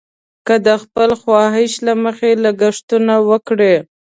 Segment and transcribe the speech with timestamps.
[0.47, 3.75] که د خپل خواهش له مخې لګښتونه وکړي.